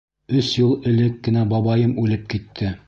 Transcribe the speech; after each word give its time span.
Өс 0.39 0.47
йыл 0.61 0.73
элек 0.93 1.21
кенә 1.29 1.45
бабайым 1.53 1.95
үлеп 2.07 2.29
китте. 2.35 2.77